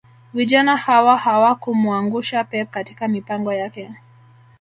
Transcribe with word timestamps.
Vijana 0.33 0.77
hawa 0.77 1.17
hawakumuangusha 1.17 2.43
pep 2.43 2.69
katika 2.71 3.07
mipango 3.07 3.53
yake 3.53 3.91